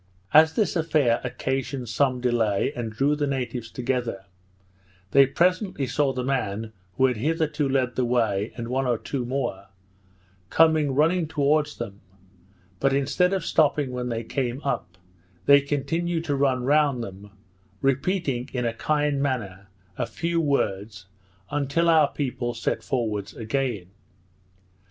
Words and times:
As 0.33 0.55
this 0.55 0.75
affair 0.75 1.21
occasioned 1.23 1.87
some 1.87 2.21
delay, 2.21 2.73
and 2.75 2.91
drew 2.91 3.15
the 3.15 3.27
natives 3.27 3.69
together, 3.69 4.25
they 5.11 5.27
presently 5.27 5.85
saw 5.85 6.11
the 6.11 6.23
man 6.23 6.73
who 6.97 7.05
had 7.05 7.17
hitherto 7.17 7.69
led 7.69 7.95
the 7.95 8.03
way 8.03 8.51
and 8.57 8.67
one 8.69 8.87
or 8.87 8.97
two 8.97 9.25
more, 9.25 9.67
coming 10.49 10.95
running 10.95 11.27
towards 11.27 11.77
them; 11.77 12.01
but 12.79 12.93
instead 12.93 13.31
of 13.31 13.45
stopping 13.45 13.91
when 13.91 14.09
they 14.09 14.23
came 14.23 14.59
up, 14.63 14.97
they 15.45 15.61
continued 15.61 16.23
to 16.25 16.35
run 16.35 16.63
round 16.63 17.03
them, 17.03 17.29
repeating, 17.79 18.49
in 18.53 18.65
a 18.65 18.73
kind 18.73 19.21
manner, 19.21 19.67
a 19.99 20.07
few 20.07 20.41
words, 20.41 21.05
until 21.51 21.87
our 21.89 22.11
people 22.11 22.55
set 22.55 22.81
forwards 22.81 23.35
again. 23.35 23.91